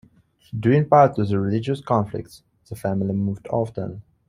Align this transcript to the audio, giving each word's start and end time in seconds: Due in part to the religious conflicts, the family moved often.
Due 0.59 0.71
in 0.77 0.85
part 0.87 1.13
to 1.13 1.23
the 1.25 1.39
religious 1.39 1.79
conflicts, 1.79 2.41
the 2.69 2.75
family 2.75 3.13
moved 3.13 3.47
often. 3.51 4.01